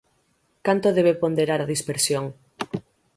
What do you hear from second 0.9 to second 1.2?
debe